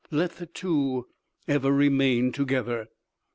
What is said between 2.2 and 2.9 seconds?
together.